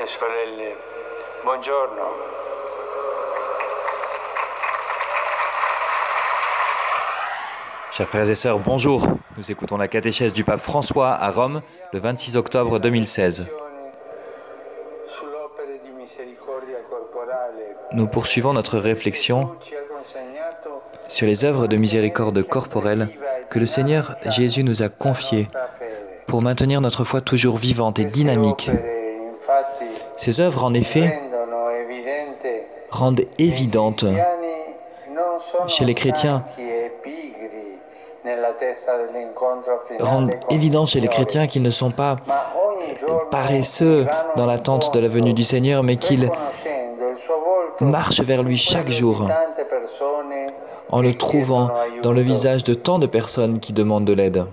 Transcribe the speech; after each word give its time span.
e. 0.00 0.04
Chers 7.92 8.08
frères 8.08 8.30
et 8.30 8.34
sœurs, 8.34 8.58
bonjour. 8.60 9.06
Nous 9.36 9.50
écoutons 9.50 9.76
la 9.76 9.88
catéchèse 9.88 10.32
du 10.32 10.42
pape 10.42 10.60
François 10.60 11.10
à 11.10 11.30
Rome 11.30 11.60
le 11.92 11.98
26 11.98 12.36
octobre 12.36 12.78
2016. 12.78 13.46
Nous 17.92 18.06
poursuivons 18.06 18.54
notre 18.54 18.78
réflexion 18.78 19.50
sur 21.08 21.26
les 21.26 21.44
œuvres 21.44 21.66
de 21.66 21.76
miséricorde 21.76 22.42
corporelle 22.42 23.10
que 23.50 23.58
le 23.58 23.66
Seigneur 23.66 24.16
Jésus 24.26 24.64
nous 24.64 24.82
a 24.82 24.88
confiées 24.88 25.48
pour 26.26 26.40
maintenir 26.40 26.80
notre 26.80 27.04
foi 27.04 27.20
toujours 27.20 27.58
vivante 27.58 27.98
et 27.98 28.04
dynamique. 28.04 28.70
Ces 30.20 30.38
œuvres, 30.38 30.64
en 30.64 30.74
effet, 30.74 31.18
rendent 32.90 33.22
évidente 33.38 34.04
chez 35.66 35.86
les 35.86 35.94
chrétiens 35.94 36.44
rendent 39.98 40.34
évident 40.50 40.84
chez 40.84 41.00
les 41.00 41.08
chrétiens 41.08 41.46
qu'ils 41.46 41.62
ne 41.62 41.70
sont 41.70 41.90
pas 41.90 42.16
paresseux 43.30 44.06
dans 44.36 44.44
l'attente 44.44 44.92
de 44.92 45.00
la 45.00 45.08
venue 45.08 45.32
du 45.32 45.42
Seigneur, 45.42 45.82
mais 45.82 45.96
qu'ils 45.96 46.28
marchent 47.80 48.20
vers 48.20 48.42
lui 48.42 48.58
chaque 48.58 48.90
jour 48.90 49.26
en 50.90 51.00
le 51.00 51.14
trouvant 51.14 51.70
dans 52.02 52.12
le 52.12 52.20
visage 52.20 52.62
de 52.62 52.74
tant 52.74 52.98
de 52.98 53.06
personnes 53.06 53.58
qui 53.58 53.72
demandent 53.72 54.04
de 54.04 54.12
l'aide. 54.12 54.44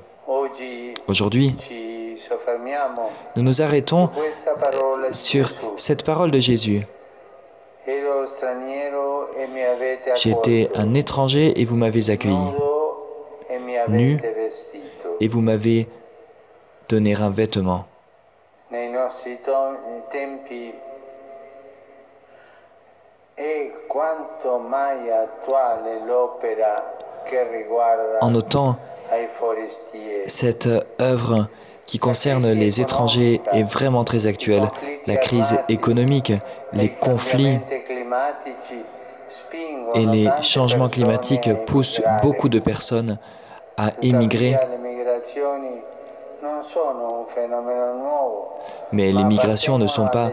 Aujourd'hui, 1.10 1.58
nous 3.36 3.44
nous 3.44 3.62
arrêtons 3.62 4.10
sur 5.12 5.52
cette 5.76 6.04
parole 6.04 6.32
de 6.32 6.40
Jésus. 6.40 6.86
J'étais 10.16 10.70
un 10.76 10.94
étranger 10.94 11.60
et 11.60 11.66
vous 11.66 11.76
m'avez 11.76 12.10
accueilli, 12.10 12.52
nu 13.90 14.20
et 15.20 15.28
vous 15.28 15.42
m'avez 15.42 15.88
donné 16.90 17.16
un 17.16 17.30
vêtement. 17.30 17.86
En 28.22 28.32
temps, 28.42 28.76
cette 30.28 30.70
œuvre 31.00 31.48
qui 31.88 31.98
concerne 32.00 32.52
les 32.52 32.82
étrangers 32.82 33.42
est 33.54 33.64
vraiment 33.64 34.04
très 34.04 34.28
actuelle. 34.28 34.70
La 35.08 35.16
crise 35.16 35.58
économique, 35.70 36.34
les 36.74 36.90
conflits 36.90 37.60
et 39.96 40.06
les 40.06 40.30
changements 40.42 40.90
climatiques 40.90 41.50
poussent 41.66 42.02
beaucoup 42.22 42.50
de 42.50 42.60
personnes 42.60 43.18
à 43.78 43.92
émigrer. 44.02 44.58
Mais 48.92 49.12
les 49.12 49.24
migrations 49.24 49.78
ne 49.78 49.88
sont 49.88 50.08
pas 50.08 50.32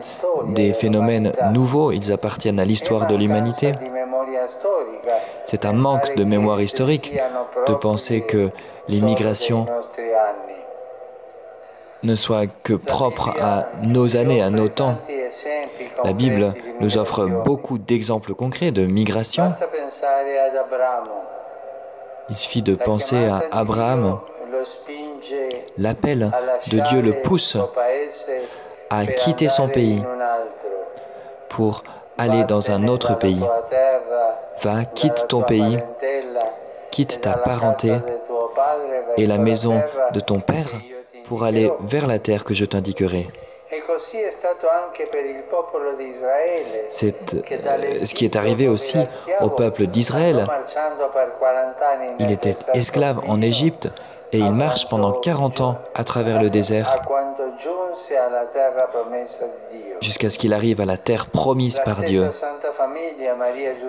des 0.48 0.72
phénomènes 0.72 1.32
nouveaux, 1.52 1.92
ils 1.92 2.12
appartiennent 2.12 2.60
à 2.60 2.64
l'histoire 2.64 3.06
de 3.06 3.14
l'humanité. 3.14 3.74
C'est 5.44 5.64
un 5.64 5.72
manque 5.72 6.14
de 6.16 6.24
mémoire 6.24 6.60
historique 6.60 7.16
de 7.68 7.74
penser 7.74 8.22
que 8.22 8.50
les 8.88 9.00
migrations 9.00 9.66
ne 12.04 12.14
soient 12.14 12.46
que 12.46 12.74
propres 12.74 13.30
à 13.40 13.66
nos 13.82 14.16
années, 14.16 14.42
à 14.42 14.50
nos 14.50 14.68
temps. 14.68 14.98
La 16.04 16.12
Bible 16.12 16.54
nous 16.80 16.98
offre 16.98 17.24
beaucoup 17.26 17.78
d'exemples 17.78 18.34
concrets 18.34 18.70
de 18.70 18.86
migration. 18.86 19.48
Il 22.28 22.36
suffit 22.36 22.62
de 22.62 22.74
penser 22.74 23.26
à 23.26 23.42
Abraham. 23.50 24.18
L'appel 25.78 26.30
de 26.70 26.78
Dieu 26.88 27.00
le 27.00 27.22
pousse 27.22 27.56
à 28.90 29.06
quitter 29.06 29.48
son 29.48 29.68
pays 29.68 30.02
pour 31.48 31.84
aller 32.18 32.44
dans 32.44 32.70
un 32.70 32.86
autre 32.88 33.18
pays. 33.18 33.44
Va, 34.62 34.84
quitte 34.84 35.26
ton 35.28 35.42
pays, 35.42 35.78
quitte 36.90 37.20
ta 37.20 37.34
parenté 37.34 37.92
et 39.16 39.26
la 39.26 39.38
maison 39.38 39.82
de 40.12 40.20
ton 40.20 40.40
père 40.40 40.68
pour 41.24 41.44
aller 41.44 41.70
vers 41.80 42.06
la 42.06 42.18
terre 42.18 42.44
que 42.44 42.54
je 42.54 42.64
t'indiquerai. 42.64 43.28
C'est 46.88 47.34
euh, 47.34 48.04
ce 48.04 48.14
qui 48.14 48.24
est 48.24 48.36
arrivé 48.36 48.68
aussi 48.68 48.98
au 49.40 49.50
peuple 49.50 49.86
d'Israël. 49.86 50.46
Il 52.18 52.30
était 52.30 52.54
esclave 52.74 53.20
en 53.26 53.40
Égypte 53.40 53.88
et 54.32 54.38
il 54.38 54.52
marche 54.52 54.88
pendant 54.88 55.12
40 55.12 55.60
ans 55.60 55.78
à 55.94 56.04
travers 56.04 56.40
le 56.42 56.50
désert 56.50 57.00
jusqu'à 60.00 60.30
ce 60.30 60.38
qu'il 60.38 60.52
arrive 60.52 60.80
à 60.80 60.84
la 60.84 60.96
terre 60.96 61.26
promise 61.26 61.80
par 61.84 62.02
Dieu. 62.02 62.28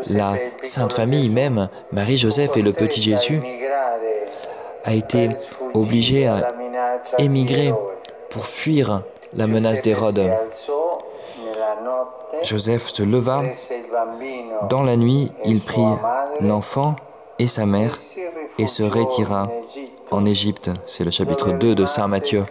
La 0.10 0.34
Sainte 0.62 0.94
Famille 0.94 1.30
même, 1.30 1.70
Marie-Joseph 1.92 2.56
et 2.58 2.62
le 2.62 2.74
petit 2.74 3.02
Jésus, 3.02 3.42
a 4.84 4.94
été 4.94 5.32
obligé 5.74 6.28
à 6.28 6.48
émigrer 7.18 7.74
pour 8.30 8.46
fuir 8.46 9.04
la 9.34 9.48
menace 9.48 9.82
d'Hérode. 9.82 10.22
Joseph 12.44 12.94
se 12.94 13.04
leva. 13.04 13.44
Dans 14.70 14.84
la 14.84 14.98
nuit, 14.98 15.32
il 15.46 15.62
prit 15.62 15.82
l'enfant 16.42 16.96
et 17.40 17.48
sa 17.48 17.66
mère 17.66 17.98
et 18.58 18.68
se 18.68 18.84
retira 18.84 19.50
en 20.12 20.26
Égypte. 20.26 20.72
C'est 20.86 21.04
le 21.04 21.12
chapitre 21.12 21.52
2 21.52 21.76
de 21.76 21.86
Saint 21.86 22.08
Matthieu, 22.08 22.46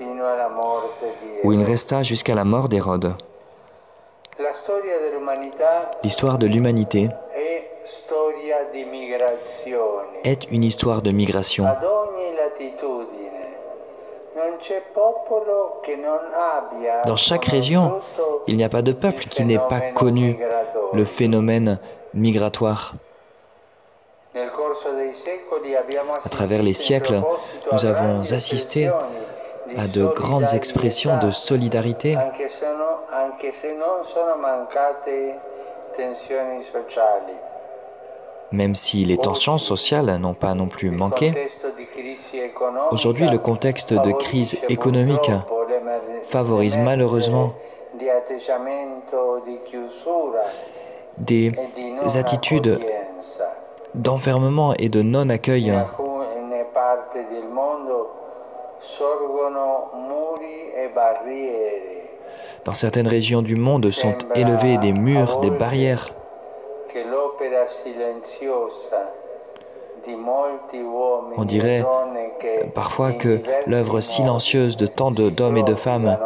où 1.42 1.52
il 1.52 1.62
resta 1.62 2.02
jusqu'à 2.02 2.34
la 2.34 2.44
mort 2.44 2.68
d'Hérode. 2.68 3.14
L'histoire 6.02 6.38
de 6.38 6.46
l'humanité 6.46 7.08
est 10.24 10.50
une 10.50 10.64
histoire 10.64 11.02
de 11.02 11.10
migration. 11.10 11.66
Dans 17.06 17.16
chaque 17.16 17.44
région, 17.44 18.00
il 18.46 18.56
n'y 18.56 18.64
a 18.64 18.68
pas 18.68 18.82
de 18.82 18.92
peuple 18.92 19.24
qui 19.24 19.44
n'ait 19.44 19.58
pas 19.58 19.80
connu 19.80 20.38
le 20.92 21.04
phénomène 21.04 21.78
migratoire. 22.14 22.94
À 26.24 26.28
travers 26.28 26.62
les 26.62 26.72
siècles, 26.72 27.20
nous 27.70 27.84
avons 27.84 28.20
assisté 28.32 28.88
à 28.88 29.86
de 29.86 30.06
grandes 30.06 30.52
expressions 30.54 31.18
de 31.18 31.30
solidarité, 31.30 32.16
même 38.54 38.74
si 38.74 39.04
les 39.04 39.18
tensions 39.18 39.58
sociales 39.58 40.16
n'ont 40.18 40.34
pas 40.34 40.54
non 40.54 40.66
plus 40.66 40.90
manqué. 40.90 41.32
Aujourd'hui, 42.90 43.28
le 43.28 43.38
contexte 43.38 43.92
de 43.92 44.12
crise 44.12 44.60
économique 44.68 45.30
favorise 46.28 46.76
malheureusement 46.76 47.52
des 51.18 51.52
attitudes 52.16 52.80
d'enfermement 53.94 54.74
et 54.78 54.88
de 54.88 55.02
non-accueil. 55.02 55.72
Dans 62.64 62.74
certaines 62.74 63.06
régions 63.06 63.42
du 63.42 63.56
monde 63.56 63.88
sont 63.90 64.14
élevés 64.34 64.78
des 64.78 64.92
murs, 64.92 65.40
des 65.40 65.50
barrières. 65.50 66.10
On 71.36 71.44
dirait 71.44 71.84
parfois 72.74 73.12
que 73.12 73.40
l'œuvre 73.66 74.00
silencieuse 74.00 74.76
de 74.76 74.86
tant 74.86 75.10
d'hommes 75.10 75.56
et 75.56 75.62
de 75.62 75.74
femmes 75.74 76.18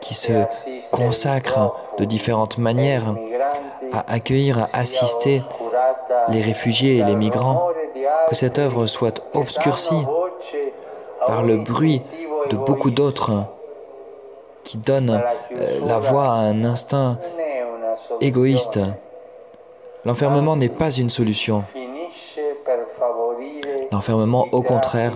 qui 0.00 0.14
se 0.14 0.44
consacrent 0.90 1.74
de 1.98 2.04
différentes 2.04 2.58
manières 2.58 3.14
à 3.92 4.12
accueillir, 4.12 4.58
à 4.58 4.78
assister 4.78 5.42
les 6.28 6.40
réfugiés 6.40 6.98
et 6.98 7.04
les 7.04 7.14
migrants, 7.14 7.68
que 8.28 8.34
cette 8.34 8.58
œuvre 8.58 8.86
soit 8.86 9.22
obscurcie 9.34 10.06
par 11.26 11.42
le 11.42 11.56
bruit 11.58 12.02
de 12.50 12.56
beaucoup 12.56 12.90
d'autres 12.90 13.44
qui 14.64 14.78
donnent 14.78 15.22
euh, 15.52 15.78
la 15.86 15.98
voix 15.98 16.26
à 16.26 16.36
un 16.36 16.64
instinct 16.64 17.18
égoïste. 18.20 18.80
L'enfermement 20.04 20.56
n'est 20.56 20.68
pas 20.68 20.90
une 20.90 21.10
solution. 21.10 21.62
L'enfermement, 23.90 24.48
au 24.52 24.62
contraire, 24.62 25.14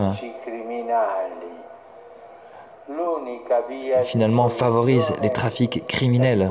finalement 4.04 4.48
favorise 4.48 5.14
les 5.22 5.32
trafics 5.32 5.86
criminels. 5.86 6.48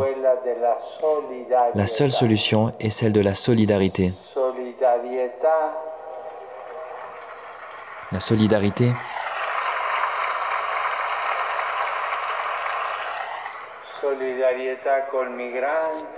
La 1.75 1.87
seule 1.87 2.11
solution 2.11 2.73
est 2.79 2.89
celle 2.89 3.13
de 3.13 3.21
la 3.21 3.33
solidarité. 3.33 4.11
La 8.11 8.19
solidarité 8.19 8.91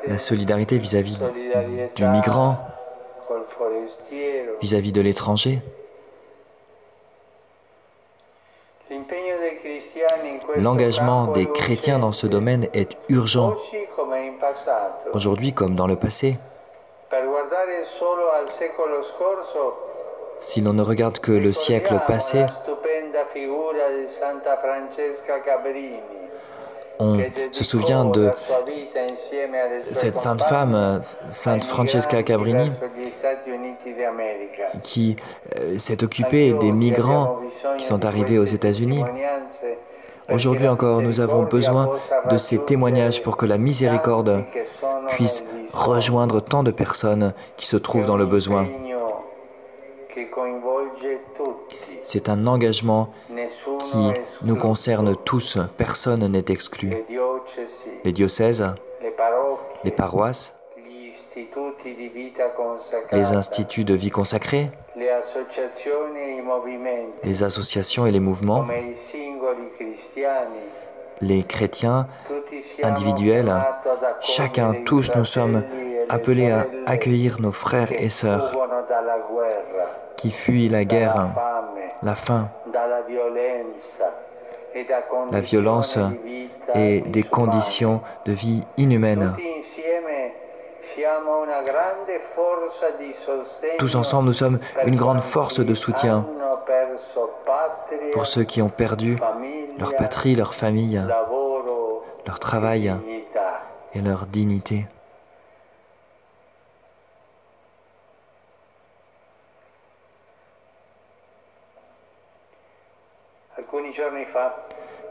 la 0.08 0.18
solidarité 0.18 0.78
vis-à-vis 0.78 1.20
du 1.96 2.06
migrant, 2.06 2.58
vis-à-vis 4.62 4.92
de 4.92 5.02
l'étranger. 5.02 5.60
L'engagement 10.56 11.28
des 11.28 11.46
chrétiens 11.46 12.00
dans 12.00 12.12
ce 12.12 12.28
domaine 12.28 12.68
est 12.74 12.98
urgent, 13.10 13.56
aujourd'hui 15.14 15.54
comme 15.54 15.76
dans 15.76 15.88
le 15.88 15.96
passé. 15.96 16.38
Si 20.38 20.62
l'on 20.62 20.74
ne 20.74 20.84
regarde 20.84 21.20
que 21.20 21.32
le 21.32 21.52
siècle 21.52 22.00
passé, 22.06 22.46
on 27.00 27.20
se 27.52 27.64
souvient 27.64 28.06
de 28.06 28.32
cette 29.92 30.16
sainte 30.16 30.44
femme, 30.44 31.02
Sainte 31.32 31.64
Francesca 31.64 32.24
Cabrini, 32.24 32.70
qui 34.82 35.16
euh, 35.56 35.78
s'est 35.78 36.04
occupée 36.04 36.54
des 36.54 36.72
migrants 36.72 37.40
qui 37.78 37.86
sont 37.86 38.06
arrivés 38.06 38.40
aux 38.40 38.46
États-Unis. 38.46 39.04
Aujourd'hui 40.32 40.68
encore, 40.68 41.02
nous 41.02 41.22
avons 41.22 41.44
besoin 41.44 41.90
de 42.30 42.38
ces 42.38 42.58
témoignages 42.58 43.24
pour 43.24 43.38
que 43.38 43.46
la 43.46 43.58
miséricorde 43.58 44.44
puisse 45.10 45.46
rejoindre 45.74 46.42
tant 46.42 46.64
de 46.64 46.72
personnes 46.72 47.34
qui 47.56 47.66
se 47.66 47.78
trouvent 47.78 48.06
dans 48.06 48.18
le 48.18 48.26
besoin. 48.26 48.68
C'est 52.04 52.30
un 52.30 52.48
engagement 52.48 53.10
qui 53.80 54.12
nous 54.44 54.56
concerne 54.56 55.16
tous, 55.16 55.58
personne 55.78 56.28
n'est 56.28 56.46
exclu. 56.50 56.94
Les 58.04 58.12
diocèses, 58.12 58.66
les 59.84 59.92
paroisses, 59.92 60.56
les 63.12 63.32
instituts 63.32 63.84
de 63.84 63.94
vie 63.94 64.10
consacrés, 64.10 64.72
les 64.96 65.12
associations 67.44 68.06
et 68.06 68.12
les 68.12 68.20
mouvements, 68.20 68.66
les 71.22 71.44
chrétiens 71.44 72.08
individuels, 72.84 73.54
chacun, 74.22 74.76
tous 74.86 75.12
nous 75.16 75.26
sommes 75.26 75.64
appelés 76.10 76.52
à 76.52 76.68
accueillir 76.86 77.40
nos 77.40 77.52
frères 77.52 77.92
et 77.92 78.10
sœurs 78.10 78.56
qui 80.16 80.32
fuient 80.32 80.70
la 80.70 80.86
guerre, 80.86 81.28
la 82.02 82.16
faim, 82.16 82.50
la 85.32 85.42
violence 85.42 86.00
et 86.76 87.02
des 87.02 87.24
conditions 87.24 88.02
de 88.26 88.32
vie 88.32 88.62
inhumaines. 88.78 89.34
Tous 93.80 93.96
ensemble, 93.96 94.28
nous 94.28 94.34
sommes 94.34 94.60
une 94.86 94.96
grande 94.96 95.22
force 95.22 95.60
de 95.60 95.74
soutien 95.74 96.26
pour 98.14 98.26
ceux 98.26 98.44
qui 98.44 98.62
ont 98.62 98.70
perdu 98.70 99.18
leur 99.80 99.96
patrie, 99.96 100.36
leur 100.36 100.54
famille, 100.54 101.02
leur 102.26 102.40
travail 102.40 102.94
et 103.94 104.02
leur 104.02 104.26
dignité. 104.26 104.86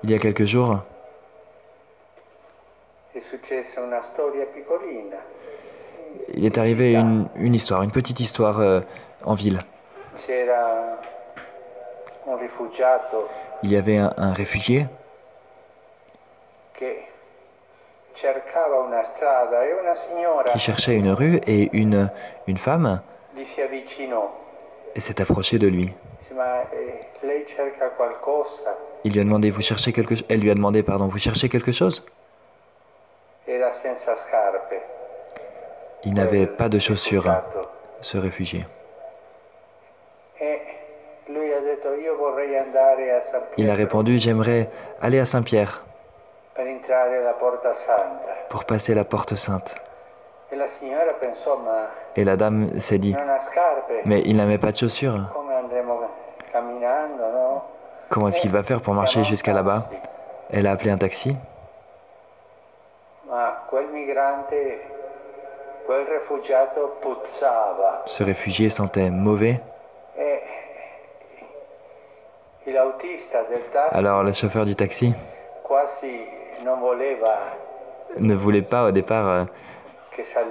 Il 0.03 0.11
y 0.11 0.15
a 0.15 0.19
quelques 0.19 0.45
jours, 0.45 0.81
il 6.35 6.45
est 6.45 6.59
arrivé 6.59 6.95
une, 6.95 7.29
une 7.37 7.55
histoire, 7.55 7.83
une 7.83 7.91
petite 7.91 8.21
histoire 8.21 8.61
euh, 8.61 8.81
en 9.25 9.35
ville. 9.35 9.63
Il 13.63 13.73
y 13.73 13.77
avait 13.77 13.99
un, 13.99 14.13
un 14.17 14.33
réfugié. 14.33 14.87
e 16.81 16.95
qui 20.53 20.59
cherchait 20.59 20.97
une 20.97 21.11
rue 21.11 21.41
et 21.47 21.71
une, 21.73 22.11
une 22.47 22.59
femme 22.59 23.01
s'est 25.03 25.21
approchée 25.21 25.59
de 25.59 25.69
lui. 25.69 25.93
Il 29.05 29.13
lui 29.13 29.21
a 29.21 29.25
demandé, 29.25 29.51
vous 29.51 29.63
cherchez 29.63 29.93
quelque 29.93 30.15
chose 30.15 30.25
Elle 30.29 30.41
lui 30.41 30.51
a 30.51 30.55
demandé, 30.55 30.83
pardon, 30.83 31.09
vous 31.09 31.19
cherchez 31.19 31.49
quelque 31.49 31.73
chose? 31.73 32.05
Il 36.05 36.15
n'avait 36.15 36.47
pas 36.47 36.69
de 36.69 36.79
chaussures, 36.79 37.27
ce 38.01 38.17
réfugié. 38.19 38.67
Il 43.57 43.71
a 43.71 43.75
répondu, 43.75 44.19
j'aimerais 44.19 44.69
aller 45.01 45.19
à 45.19 45.25
Saint-Pierre 45.25 45.85
pour 48.49 48.65
passer 48.65 48.95
la 48.95 49.05
porte 49.05 49.35
sainte. 49.35 49.77
Et 52.17 52.25
la 52.25 52.37
dame 52.37 52.79
s'est 52.79 52.99
dit, 52.99 53.15
mais 54.05 54.23
il 54.27 54.37
n'avait 54.37 54.59
pas 54.59 54.73
de 54.73 54.77
chaussures. 54.77 55.19
Comment 58.09 58.29
est-ce 58.29 58.41
qu'il 58.41 58.53
va 58.53 58.63
faire 58.63 58.81
pour 58.81 58.95
marcher 58.95 59.25
jusqu'à 59.25 59.53
là-bas? 59.53 59.89
Elle 60.51 60.67
a 60.67 60.73
appelé 60.73 60.91
un 60.91 60.99
taxi, 60.99 61.37
ce 68.07 68.23
réfugié 68.23 68.71
sentait 68.71 69.11
mauvais. 69.11 69.61
e 70.19 70.39
Alors 73.93 74.23
le 74.23 74.33
chauffeur 74.33 74.65
du 74.65 74.75
taxi 74.75 75.13
ne 78.19 78.35
voulait 78.35 78.63
pas 78.63 78.87
au 78.87 78.91
départ 78.91 79.47
lasciato 80.17 80.51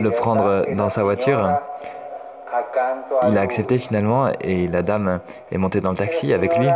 le, 0.00 0.10
prendre 0.10 0.64
dans 0.74 0.88
sa 0.88 1.02
voiture. 1.02 1.60
Il 3.28 3.38
a 3.38 3.40
accepté 3.40 3.78
finalement 3.78 4.30
et 4.40 4.68
la 4.68 4.82
dame 4.82 5.20
est 5.50 5.58
montée 5.58 5.80
dans 5.80 5.90
le 5.90 5.96
taxi 5.96 6.32
avec 6.32 6.56
lui. 6.56 6.68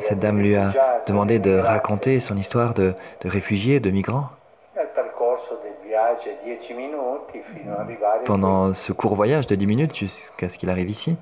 Cette 0.00 0.18
dame 0.18 0.38
lui 0.38 0.56
a 0.56 0.70
demandé 1.06 1.38
de 1.38 1.58
raconter 1.58 2.20
son 2.20 2.36
histoire 2.36 2.74
de, 2.74 2.94
de 3.22 3.28
réfugié, 3.28 3.80
de 3.80 3.90
migrant. 3.90 4.28
Nel 4.76 4.88
percorso 4.88 5.58
del 5.62 5.76
viaggio, 5.82 6.28
10 6.44 6.74
minuti 6.74 7.40
fino 7.40 7.72
ad 7.72 7.80
arrivare 7.80 8.18
qui. 8.18 8.24
Pendant 8.24 8.74
ce 8.74 8.92
court 8.92 9.14
voyage 9.14 9.46
de 9.46 9.54
10 9.54 9.66
minutes 9.66 9.96
jusqu'à 9.96 10.50
ce 10.50 10.58
qu'il 10.58 10.68
arrive 10.68 10.90
ici, 10.90 11.16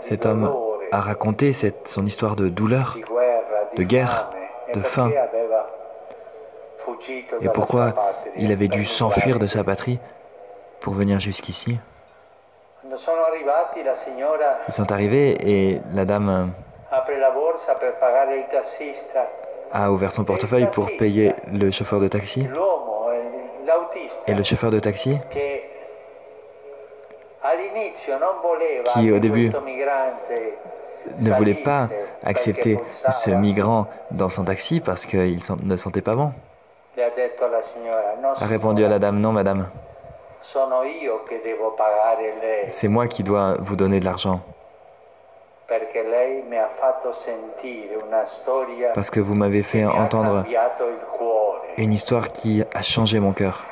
cet 0.00 0.26
homme 0.26 0.50
a 0.92 1.00
raconté 1.00 1.52
cette, 1.52 1.88
son 1.88 2.06
histoire 2.06 2.36
de 2.36 2.48
douleur 2.48 2.96
de 3.76 3.82
guerre, 3.82 4.30
e 4.68 4.74
de 4.74 4.80
faim. 4.80 5.10
et 7.40 7.48
pourquoi 7.48 7.92
il 8.36 8.52
avait 8.52 8.68
dû 8.68 8.84
s'enfuir 8.84 9.38
de 9.38 9.46
sa 9.46 9.64
patrie 9.64 9.98
pour 10.80 10.94
venir 10.94 11.20
jusqu'ici? 11.20 11.78
Ils 12.84 14.72
sont 14.74 14.92
arrivés 14.92 15.36
et 15.40 15.80
la 15.92 16.04
dame 16.04 16.52
tassista, 18.50 19.28
a 19.72 19.90
ouvert 19.90 20.12
son 20.12 20.24
portefeuille 20.24 20.68
pour 20.72 20.88
payer 20.98 21.32
le 21.52 21.70
chauffeur 21.70 22.00
de 22.00 22.08
taxi. 22.08 22.48
Et 24.28 24.34
le 24.34 24.42
chauffeur 24.42 24.70
de 24.70 24.78
taxi, 24.78 25.18
Qui, 28.92 29.12
au 29.12 29.18
début, 29.18 29.50
ne 31.20 31.30
voulait 31.34 31.54
pas 31.54 31.88
accepter 32.24 32.78
ce 33.10 33.30
migrant 33.30 33.86
dans 34.10 34.28
son 34.28 34.44
taxi 34.44 34.80
parce 34.80 35.06
qu'il 35.06 35.40
ne 35.62 35.76
sentait 35.76 36.02
pas 36.02 36.14
bon. 36.14 36.32
A 36.98 38.46
répondu 38.46 38.84
à 38.84 38.88
la 38.88 38.98
dame, 38.98 39.20
non 39.20 39.32
madame, 39.32 39.68
c'est 42.68 42.88
moi 42.88 43.06
qui 43.06 43.22
dois 43.22 43.56
vous 43.60 43.76
donner 43.76 44.00
de 44.00 44.04
l'argent 44.04 44.40
parce 48.94 49.10
que 49.10 49.20
vous 49.20 49.34
m'avez 49.34 49.62
fait 49.62 49.84
entendre 49.84 50.44
une 51.76 51.92
histoire 51.92 52.32
qui 52.32 52.62
a 52.74 52.82
changé 52.82 53.18
mon 53.20 53.32
cœur. 53.32 53.64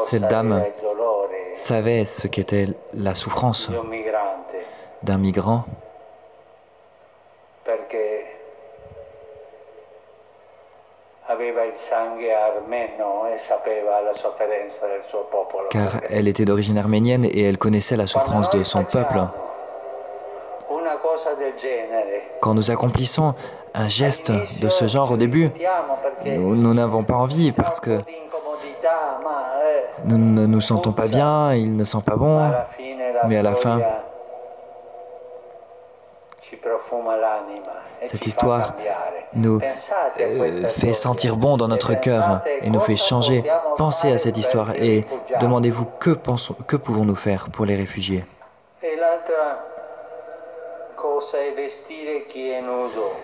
Cette 0.00 0.22
dame 0.28 0.64
savait 1.56 2.04
ce 2.04 2.26
qu'était 2.26 2.68
la 2.92 3.14
souffrance 3.14 3.70
d'un 5.02 5.18
migrant. 5.18 5.64
Car 15.70 15.88
elle 16.10 16.28
était 16.28 16.44
d'origine 16.44 16.78
arménienne 16.78 17.24
et 17.24 17.42
elle 17.42 17.58
connaissait 17.58 17.96
la 17.96 18.06
souffrance 18.06 18.50
de 18.50 18.62
son 18.62 18.84
peuple. 18.84 19.20
Quand 22.40 22.54
nous 22.54 22.70
accomplissons 22.70 23.34
un 23.74 23.88
geste 23.88 24.32
de 24.60 24.68
ce 24.68 24.86
genre 24.86 25.10
au 25.12 25.16
début, 25.16 25.50
nous 26.24 26.74
n'avons 26.74 27.02
pas 27.02 27.14
envie 27.14 27.52
parce 27.52 27.80
que 27.80 28.00
nous 30.04 30.18
ne 30.18 30.46
nous 30.46 30.60
sentons 30.60 30.92
pas 30.92 31.08
bien, 31.08 31.54
il 31.54 31.76
ne 31.76 31.84
sent 31.84 32.02
pas 32.04 32.16
bon, 32.16 32.50
mais 33.28 33.38
à 33.38 33.42
la 33.42 33.54
fin, 33.54 33.80
cette 38.06 38.26
histoire 38.26 38.74
nous 39.34 39.60
euh, 40.20 40.68
fait 40.68 40.92
sentir 40.92 41.36
bon 41.36 41.56
dans 41.56 41.68
notre 41.68 41.94
cœur 41.94 42.42
et 42.62 42.70
nous 42.70 42.80
fait 42.80 42.96
changer. 42.96 43.42
Pensez 43.76 44.12
à 44.12 44.18
cette 44.18 44.36
histoire 44.36 44.72
et 44.76 45.04
demandez-vous 45.40 45.86
que, 45.98 46.10
que 46.66 46.76
pouvons-nous 46.76 47.16
faire 47.16 47.48
pour 47.50 47.64
les 47.64 47.76
réfugiés? 47.76 48.24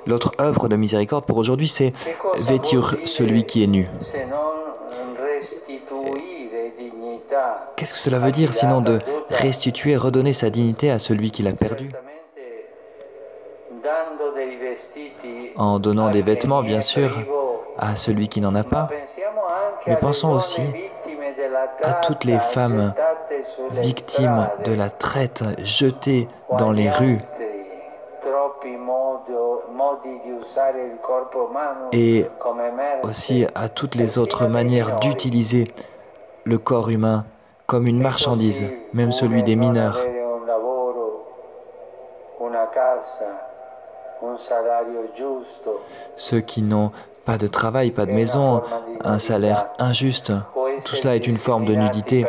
L'autre 0.07 0.33
œuvre 0.41 0.69
de 0.69 0.77
miséricorde 0.77 1.25
pour 1.25 1.37
aujourd'hui, 1.37 1.69
c'est 1.69 1.93
vêtir 2.39 2.97
celui 3.07 3.45
qui 3.45 3.63
est 3.63 3.67
nu. 3.67 3.89
Qu'est-ce 7.77 7.93
que 7.95 7.99
cela 7.99 8.19
veut 8.19 8.33
dire 8.33 8.53
sinon 8.53 8.81
de 8.81 9.01
restituer, 9.29 9.97
redonner 9.97 10.33
sa 10.33 10.51
dignité 10.51 10.91
à 10.91 10.99
celui 10.99 11.31
qui 11.31 11.43
l'a 11.43 11.53
perdu 11.53 11.91
En 15.57 15.79
donnant 15.79 16.11
des 16.11 16.23
vêtements, 16.23 16.63
bien 16.63 16.81
sûr, 16.81 17.11
à 17.79 17.97
celui 17.97 18.29
qui 18.29 18.41
n'en 18.41 18.55
a 18.55 18.65
pas, 18.65 18.89
mais 19.87 19.97
pensons 19.97 20.31
aussi 20.31 20.63
à 21.83 21.95
toutes 21.95 22.25
les 22.25 22.39
femmes 22.39 22.93
victimes 23.73 24.49
de 24.65 24.73
la 24.73 24.91
traite 24.91 25.45
jetées 25.63 26.29
dans 26.59 26.73
les 26.73 26.91
rues 26.91 27.21
et 31.93 32.27
aussi 33.03 33.47
à 33.55 33.69
toutes 33.69 33.95
les 33.95 34.19
autres 34.19 34.47
manières 34.47 34.99
d'utiliser 35.01 35.73
le 36.45 36.59
corps 36.59 36.91
humain 36.91 37.25
comme 37.67 37.87
une 37.87 38.01
marchandise, 38.01 38.65
même 38.93 39.13
celui 39.13 39.43
des 39.43 39.57
mineurs. 39.57 39.99
Ceux 46.17 46.41
qui 46.41 46.63
n'ont 46.63 46.91
pas 47.25 47.39
de 47.39 47.47
travail, 47.47 47.91
pas 47.91 48.07
de 48.07 48.13
maison, 48.13 48.63
un 49.05 49.19
salaire 49.19 49.69
injuste, 49.79 50.33
tout 50.85 50.97
cela 50.97 51.15
est 51.15 51.27
une 51.27 51.37
forme 51.37 51.65
de 51.65 51.75
nudité, 51.75 52.27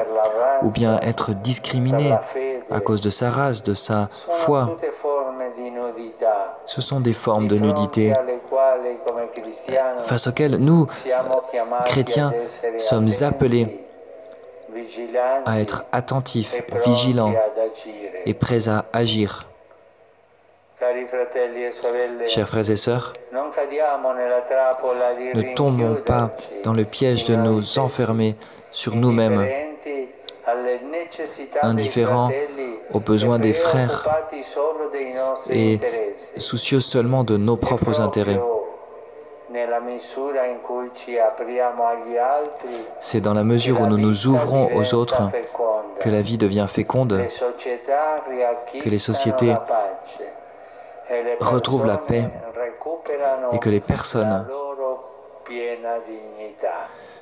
ou 0.62 0.70
bien 0.70 1.00
être 1.02 1.34
discriminé 1.34 2.16
à 2.70 2.80
cause 2.80 3.02
de 3.02 3.10
sa 3.10 3.30
race, 3.30 3.64
de 3.64 3.74
sa 3.74 4.10
foi. 4.12 4.78
Ce 6.66 6.82
sont 6.82 7.00
des 7.00 7.14
formes 7.14 7.48
de 7.48 7.58
nudité 7.58 8.14
face 10.04 10.28
auxquelles 10.28 10.58
nous, 10.58 10.88
chrétiens, 11.86 12.34
sommes 12.78 13.10
appelés 13.22 13.86
à 15.46 15.60
être 15.60 15.84
attentifs, 15.92 16.62
vigilants 16.86 17.34
et 18.26 18.34
prêts 18.34 18.68
à 18.70 18.86
agir. 18.94 19.46
Chers 22.28 22.48
frères 22.48 22.70
et 22.70 22.76
sœurs, 22.76 23.14
ne 25.34 25.56
tombons 25.56 25.96
pas 25.96 26.32
dans 26.64 26.74
le 26.74 26.86
piège 26.86 27.26
de 27.26 27.36
nous 27.36 27.78
enfermer 27.80 28.36
sur 28.72 28.96
nous-mêmes, 28.96 29.48
indifférents 31.62 32.30
aux 32.94 33.00
besoins 33.00 33.40
des 33.40 33.54
frères 33.54 34.08
et 35.50 35.80
soucieux 36.38 36.80
seulement 36.80 37.24
de 37.24 37.38
nos 37.38 37.58
propres 37.58 38.02
intérêts. 38.02 38.40
C'est 43.00 43.22
dans 43.22 43.34
la 43.34 43.44
mesure 43.44 43.82
où 43.82 43.86
nous 43.86 43.98
nous 43.98 44.28
ouvrons 44.28 44.74
aux 44.74 44.94
autres 44.94 45.30
que 46.00 46.10
la 46.10 46.22
vie 46.22 46.38
devient 46.38 46.68
féconde, 46.70 47.22
que 48.74 48.90
les 48.90 49.00
sociétés 49.00 49.54
retrouvent 51.40 51.86
la 51.86 51.98
paix 51.98 52.24
et 53.52 53.60
que 53.60 53.70
les 53.70 53.82
personnes 53.82 54.48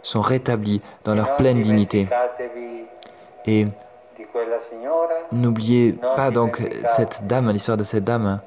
sont 0.04 0.22
rétablies 0.22 0.82
dans 1.04 1.16
leur 1.16 1.36
pleine 1.36 1.62
dignité. 1.62 2.08
Et 3.46 3.68
n'oubliez 5.32 5.94
pas 5.94 6.32
donc 6.32 6.62
cette 6.86 7.26
dame, 7.28 7.50
l'histoire 7.50 7.78
de 7.78 7.84
cette 7.84 8.04
dame. 8.04 8.40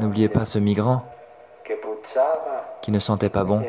N'oubliez 0.00 0.28
pas 0.28 0.44
ce 0.44 0.58
migrant 0.58 1.02
qui 2.80 2.92
ne 2.92 2.98
sentait 3.00 3.28
pas 3.28 3.44
bon. 3.44 3.62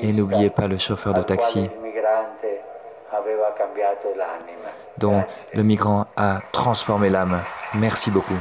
Et 0.00 0.12
n'oubliez 0.12 0.50
pas 0.50 0.66
le 0.66 0.78
chauffeur 0.78 1.14
de 1.14 1.22
taxi 1.22 1.70
dont 4.98 5.22
le 5.54 5.62
migrant 5.62 6.06
a 6.16 6.40
transformé 6.52 7.10
l'âme. 7.10 7.40
Merci 7.74 8.10
beaucoup. 8.10 8.38